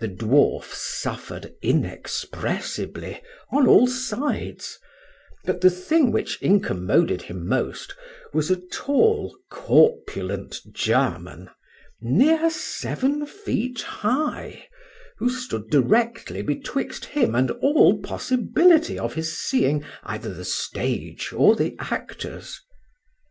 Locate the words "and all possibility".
17.34-18.98